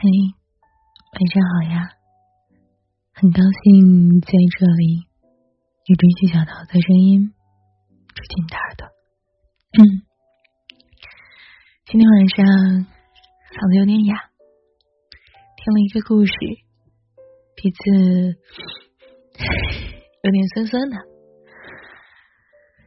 [0.00, 1.90] 嘿，晚上好呀！
[3.14, 5.08] 很高兴在这里
[5.86, 7.34] 与追剧小桃的声音
[8.14, 8.86] 住进你的耳朵。
[9.74, 10.06] 嗯，
[11.86, 14.14] 今天晚上嗓子有点哑，
[15.58, 16.32] 听了一个故事，
[17.56, 18.38] 鼻子
[20.22, 20.96] 有点酸酸的，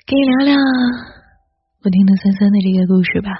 [0.08, 0.56] 跟你聊聊
[1.84, 3.36] 我听的酸酸的这个故事吧。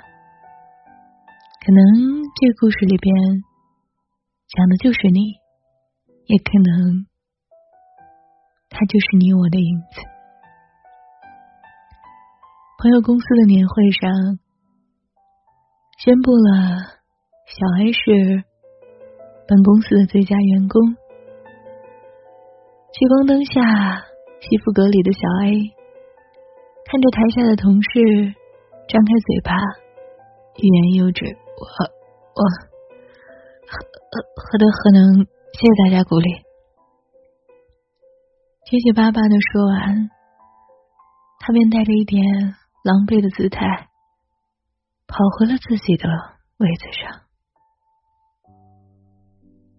[1.64, 3.16] 可能这个故事里边。
[4.54, 5.40] 讲的就是你，
[6.26, 7.08] 也可能
[8.70, 10.02] 他就是你我的影子。
[12.78, 14.12] 朋友公司的年会上，
[16.04, 17.00] 宣布了
[17.48, 18.44] 小 A 是
[19.48, 20.82] 本公司的最佳员工。
[22.92, 23.62] 聚光灯下，
[24.42, 25.72] 西服革履的小 A
[26.92, 28.36] 看着台下的同事，
[28.90, 29.54] 张开嘴巴，
[30.62, 31.24] 欲言又止。
[31.24, 31.64] 我
[32.36, 32.71] 我。
[33.72, 33.78] 何
[34.36, 35.26] 何德何能？
[35.54, 36.30] 谢谢大家鼓励。
[38.66, 40.10] 结结巴巴的说完，
[41.40, 42.22] 他便带着一点
[42.84, 43.88] 狼狈的姿态
[45.08, 46.10] 跑回了自己的
[46.58, 47.22] 位子上。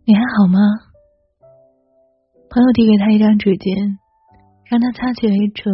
[0.05, 0.59] 你还好吗？
[2.49, 3.99] 朋友递给他一张纸巾，
[4.69, 5.71] 让他擦去泪珠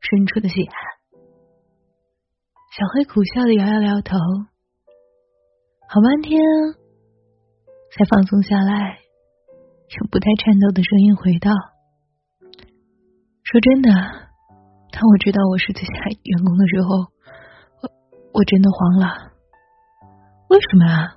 [0.00, 0.74] 渗出的血汗。
[2.72, 4.16] 小黑苦笑的摇摇摇头，
[5.88, 6.40] 好半天。
[7.94, 8.98] 才放松下来，
[10.00, 11.50] 用不太颤抖的声音回道
[13.44, 13.92] ：“说真的，
[14.90, 17.12] 当我知道我是最佳员工的时候，
[17.82, 17.90] 我
[18.32, 19.32] 我真的慌了。
[20.48, 21.16] 为什么啊？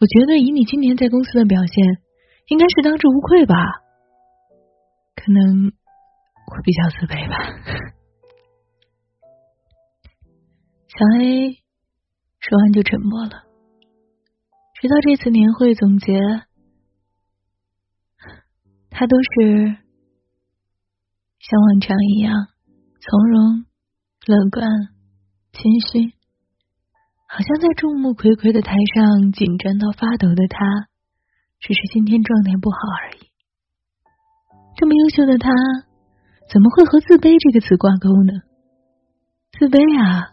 [0.00, 1.84] 我觉得以你今年在公司的表现，
[2.48, 3.54] 应该是当之无愧吧。
[5.14, 7.36] 可能我比较自卑吧。”
[10.88, 11.52] 小 A
[12.40, 13.44] 说完就沉默了。
[14.84, 16.12] 直到这次年会总结，
[18.90, 19.78] 他都是
[21.38, 22.48] 像往常一样
[23.00, 23.64] 从容、
[24.26, 24.68] 乐观、
[25.52, 26.12] 谦虚，
[27.26, 30.58] 好像在众目睽睽的台上紧张到发抖的他，
[31.60, 32.76] 只是今天状态不好
[33.08, 33.30] 而已。
[34.76, 35.48] 这么优秀的他，
[36.52, 38.34] 怎么会和自卑这个词挂钩呢？
[39.58, 40.28] 自卑啊，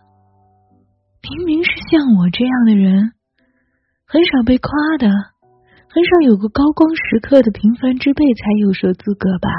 [1.23, 3.13] 明明是像我这样的人。
[4.11, 5.07] 很少被夸的，
[5.87, 9.49] 很少有个高光时刻的平凡之辈才有说资格吧。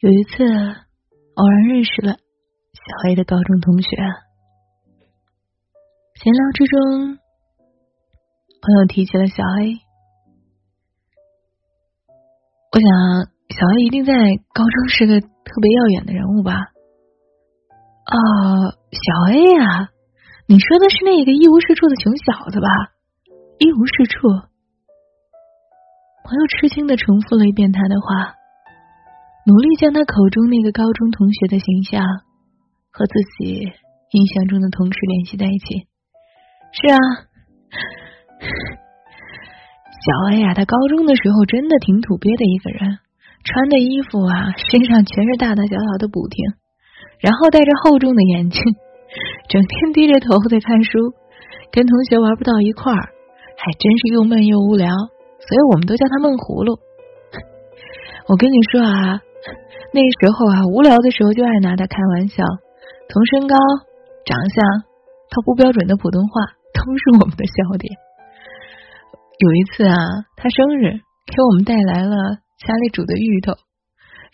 [0.00, 0.42] 有一次
[1.34, 3.90] 偶然认识了小 A 的高中同学，
[6.14, 7.18] 闲聊之中，
[8.62, 9.76] 朋友提起了小 A，
[12.72, 12.88] 我想
[13.50, 14.14] 小 A 一定在
[14.54, 16.54] 高中是个特别耀眼的人物吧？
[18.06, 18.16] 啊，
[18.90, 19.90] 小 A 呀。
[20.48, 22.68] 你说的是那个一无是处的穷小子吧？
[23.58, 24.30] 一无是处。
[26.22, 28.38] 朋友吃惊的重复了一遍他的话，
[29.44, 32.00] 努力将他口中那个高中同学的形象
[32.92, 35.90] 和自己印象中的同事联系在一起。
[36.70, 36.98] 是啊，
[39.90, 43.00] 小 A 呀，他高中的时候真的挺土鳖的一个人，
[43.42, 46.38] 穿的衣服啊，身上全是大大小小的补丁，
[47.18, 48.62] 然后戴着厚重的眼镜。
[49.48, 51.14] 整天低着头在看书，
[51.70, 53.14] 跟同学玩不到一块儿，
[53.56, 56.78] 还真是又闷又无聊，所以我们都叫他闷葫芦。
[58.26, 59.22] 我跟你说啊，
[59.94, 62.42] 那时候啊，无聊的时候就爱拿他开玩笑，
[63.08, 63.54] 从身高、
[64.26, 64.58] 长相
[65.30, 66.42] 到不标准的普通话，
[66.74, 67.94] 都是我们的笑点。
[69.38, 69.94] 有一次啊，
[70.34, 70.98] 他生日，
[71.30, 73.54] 给我们带来了家里煮的芋头，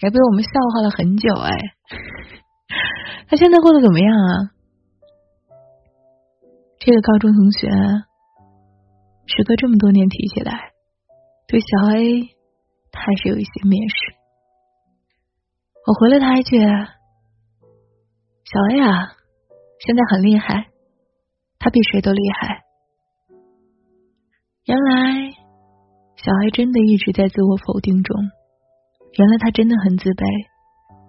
[0.00, 1.34] 还被我们笑话了很久。
[1.36, 1.52] 哎，
[3.28, 4.56] 他现在过得怎么样啊？
[6.84, 7.68] 这个高中同学，
[9.26, 10.72] 时隔这么多年提起来，
[11.46, 12.22] 对小 A
[12.90, 14.18] 他还是有一些蔑视。
[15.86, 16.58] 我回了他一句
[18.42, 19.14] ：“小 A 啊，
[19.86, 20.70] 现在很厉害，
[21.60, 22.64] 他比谁都厉害。”
[24.66, 25.30] 原来
[26.16, 28.16] 小 A 真的一直在自我否定中，
[29.18, 30.26] 原来他真的很自卑，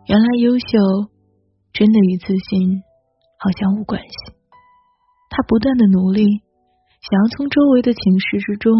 [0.06, 1.10] 原来优秀
[1.74, 2.84] 真的与自信
[3.42, 4.43] 好像无关系。
[5.36, 6.44] 他不断的努力，
[7.02, 8.72] 想要从周围的情势之中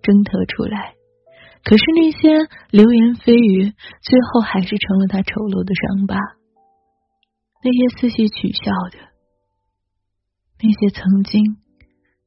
[0.00, 0.94] 挣脱出来，
[1.64, 6.14] 可是那些流言蜚语，最后还是成了他丑陋的伤疤。
[7.62, 9.10] 那些肆意取笑的，
[10.62, 11.58] 那些曾经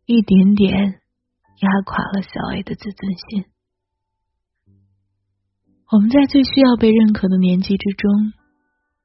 [0.06, 1.00] 一点点
[1.64, 3.46] 压垮了小 A 的自尊心。
[5.92, 8.34] 我们在最需要被认可的年纪之中，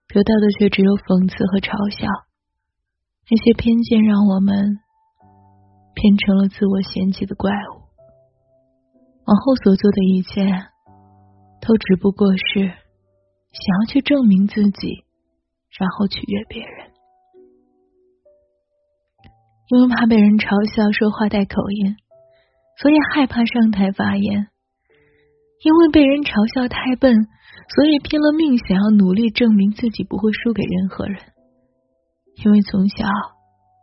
[0.09, 2.28] 得到的却只有讽刺和嘲笑。
[3.31, 4.79] 那些偏见让我们
[5.95, 7.85] 变成了自我嫌弃的怪物。
[9.27, 10.47] 往后所做的一切，
[11.61, 15.05] 都只不过是想要去证明自己，
[15.79, 16.89] 然后取悦别人。
[19.69, 21.97] 因为怕被人嘲笑说话带口音，
[22.81, 24.47] 所以害怕上台发言；
[25.61, 27.29] 因为被人嘲笑太笨，
[27.77, 31.21] 所以拼了命想要努力证明自己不会输给任何人。
[32.45, 33.05] 因为从小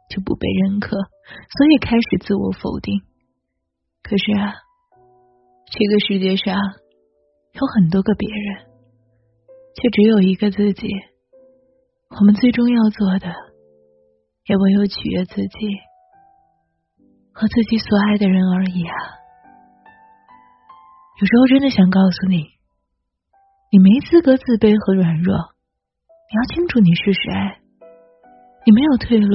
[0.09, 3.01] 就不被认可，所以开始自我否定。
[4.03, 4.53] 可是啊，
[5.71, 6.55] 这个世界上
[7.53, 8.65] 有很多个别人，
[9.75, 10.87] 却只有一个自己。
[12.19, 13.33] 我们最终要做的。
[14.47, 15.57] 也唯有取悦自己
[17.33, 18.93] 和自己所爱的人而已啊！
[21.19, 22.45] 有时候真的想告诉你，
[23.71, 25.35] 你没资格自卑和软弱，
[26.29, 27.57] 你要清楚你是谁，
[28.65, 29.29] 你没有退路，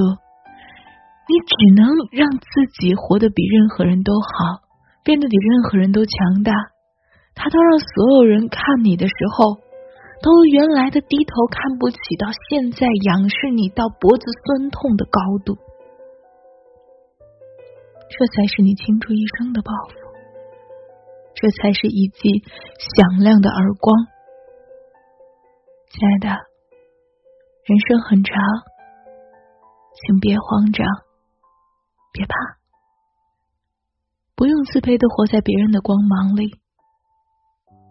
[1.28, 2.46] 你只能让自
[2.80, 4.62] 己活得比任何人都好，
[5.04, 6.52] 变得比任何人都强大。
[7.34, 9.58] 他都让所有人看你的时候。
[10.22, 15.56] 都原来的低头看不起，到现在仰视你到脖子酸痛的高度，
[18.10, 19.96] 这才是你倾注一生的抱负，
[21.32, 22.44] 这才是一记
[22.76, 23.96] 响亮的耳光。
[25.88, 26.28] 亲爱的，
[27.64, 28.36] 人生很长，
[29.94, 30.86] 请别慌张，
[32.12, 32.34] 别怕，
[34.34, 36.50] 不用自卑的活在别人的光芒里，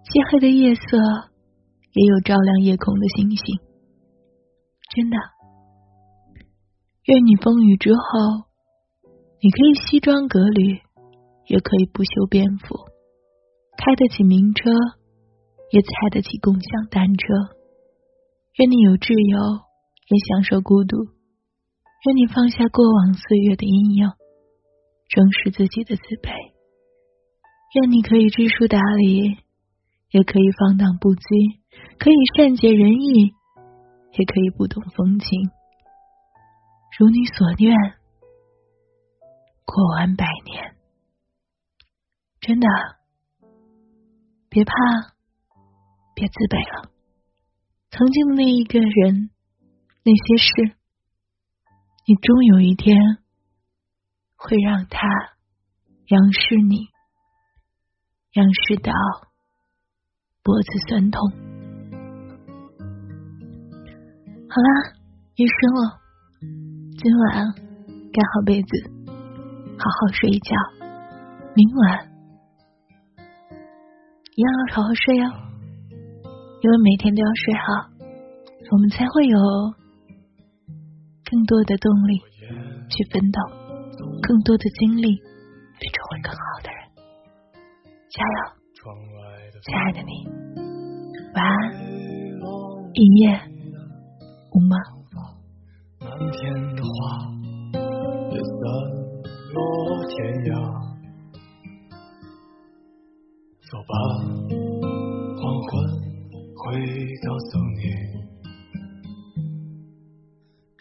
[0.03, 1.29] 漆黑的夜色。
[1.91, 3.59] 也有照亮夜空的星星，
[4.93, 5.17] 真的。
[7.05, 8.45] 愿你风雨之后，
[9.41, 10.81] 你可以西装革履，
[11.47, 12.77] 也可以不修边幅，
[13.75, 14.69] 开得起名车，
[15.71, 17.25] 也踩得起共享单车。
[18.59, 19.65] 愿你有挚友，
[20.09, 21.18] 也享受孤独。
[22.05, 24.09] 愿你放下过往岁月的阴影，
[25.09, 26.31] 正视自己的自卑。
[27.75, 29.37] 愿你可以知书达理，
[30.09, 31.59] 也可以放荡不羁。
[31.99, 33.33] 可以善解人意，
[34.17, 35.51] 也可以不懂风情，
[36.97, 37.75] 如你所愿，
[39.65, 40.75] 过完百年。
[42.39, 42.67] 真的，
[44.49, 44.73] 别怕，
[46.15, 46.91] 别自卑了。
[47.91, 49.29] 曾经的那一个人，
[50.03, 50.78] 那些事，
[52.09, 52.97] 你终有一天
[54.35, 55.07] 会让他
[56.07, 56.87] 仰视你，
[58.33, 58.91] 仰视到
[60.41, 61.21] 脖子酸痛。
[64.49, 64.97] 好啦，
[65.35, 66.01] 夜深了，
[66.97, 67.53] 今晚
[68.11, 68.89] 盖好被子，
[69.77, 70.55] 好好睡一觉。
[71.53, 72.11] 明晚
[74.35, 75.29] 一样要好好睡哦，
[76.63, 77.87] 因为每天都要睡好，
[78.71, 79.37] 我们才会有
[81.29, 82.19] 更多的动力
[82.89, 83.39] 去奋斗，
[84.21, 86.79] 更多的精力去成为更好的人。
[88.09, 88.39] 加油，
[89.61, 90.11] 亲爱的你，
[91.35, 91.53] 晚安，
[92.93, 93.39] 一夜。
[94.51, 94.73] 无梦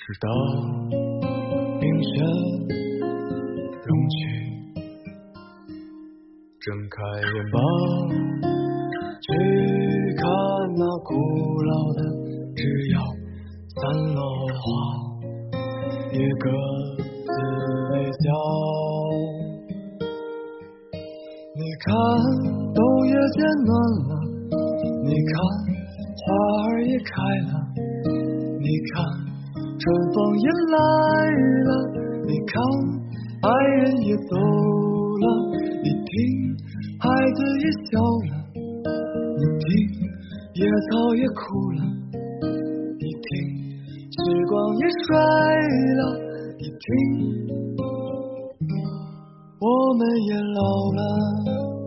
[0.09, 0.29] 直到
[1.79, 2.09] 冰雪
[3.85, 4.17] 融去。
[6.61, 7.61] 睁开眼吧，
[9.21, 9.29] 去
[10.17, 10.25] 看
[10.79, 11.13] 那古
[11.61, 12.01] 老的
[12.57, 12.97] 枝桠。
[13.69, 13.85] 散
[14.15, 14.59] 落花
[16.11, 16.49] 也各
[16.97, 17.29] 自
[17.93, 18.25] 微笑。
[21.55, 21.93] 你看，
[22.73, 23.71] 冬夜渐暖
[24.09, 24.11] 了；
[25.05, 25.37] 你看，
[26.17, 26.25] 花
[26.65, 27.13] 儿也开
[27.53, 27.53] 了；
[28.59, 28.97] 你看，
[29.79, 30.77] 春风也来
[31.69, 31.71] 了；
[32.27, 32.59] 你看，
[33.43, 35.25] 爱人也走了；
[35.85, 36.19] 你听，
[36.99, 38.35] 孩子也笑了；
[39.39, 39.67] 你听，
[40.55, 41.39] 野草也哭
[41.73, 41.79] 了。
[42.99, 43.31] 你听
[44.11, 44.19] 时
[44.49, 45.15] 光也衰
[45.95, 46.03] 了，
[46.59, 46.91] 你听，
[49.61, 50.61] 我们也老
[50.99, 51.78] 了。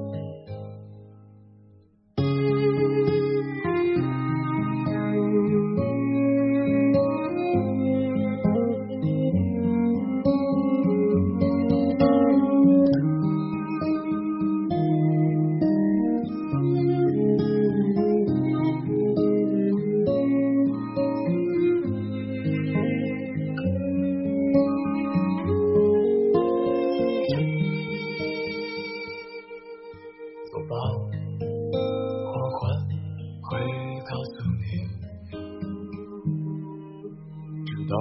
[37.87, 37.95] 到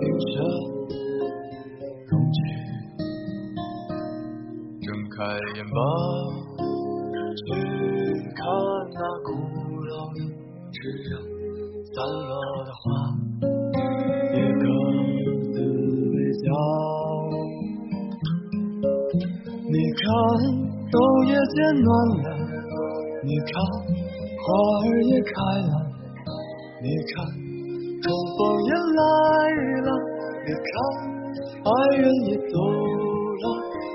[0.00, 0.32] 冰雪
[2.08, 2.36] 融去。
[5.16, 5.78] 开眼吧，
[7.38, 7.46] 去
[8.34, 8.42] 看
[8.92, 9.28] 那古
[9.86, 10.18] 老的
[10.72, 11.06] 枝桠，
[11.94, 12.82] 散落的花
[14.34, 14.64] 也各
[15.52, 15.54] 自
[16.10, 16.44] 微笑。
[19.70, 20.02] 你看，
[20.90, 20.94] 冬
[21.28, 21.86] 夜渐暖
[22.24, 22.26] 了，
[23.22, 23.54] 你看，
[24.42, 24.44] 花
[24.82, 25.30] 儿也开
[25.62, 25.72] 了，
[26.82, 27.14] 你看，
[28.04, 29.00] 春风也来
[29.80, 29.88] 了，
[30.44, 30.76] 你看，
[31.64, 32.54] 爱人也走
[33.40, 33.44] 了，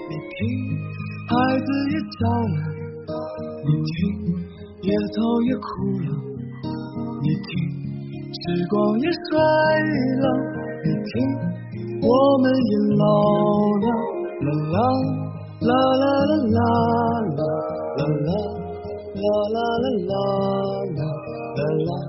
[0.10, 0.34] 你听。
[1.30, 2.26] 孩子也叫
[2.58, 2.58] 了，
[3.64, 4.02] 你听；
[4.82, 5.70] 野草也枯
[6.02, 6.10] 了，
[7.22, 7.54] 你听；
[8.34, 9.38] 时光也衰
[10.18, 10.26] 了，
[10.84, 11.14] 你听；
[12.02, 12.10] 我
[12.42, 13.06] 们也老
[13.86, 13.86] 了，
[14.42, 14.78] 啦啦
[15.62, 16.66] 啦啦啦
[17.38, 17.42] 啦
[17.98, 18.42] 啦啦
[19.14, 19.22] 啦
[19.54, 19.58] 啦
[20.10, 20.18] 啦
[20.90, 21.06] 啦
[21.54, 22.09] 啦啦